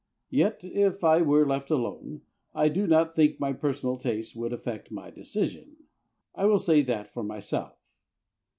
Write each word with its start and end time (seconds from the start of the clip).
Yet, 0.31 0.63
if 0.63 1.03
I 1.03 1.21
were 1.21 1.45
left 1.47 1.69
alone, 1.69 2.21
I 2.55 2.69
do 2.69 2.87
not 2.87 3.15
think 3.15 3.39
my 3.39 3.53
personal 3.53 3.97
taste 3.97 4.35
would 4.35 4.51
affect 4.51 4.89
my 4.91 5.11
decision; 5.11 5.75
I 6.33 6.45
will 6.45 6.57
say 6.57 6.81
that 6.81 7.13
for 7.13 7.21
myself. 7.21 7.77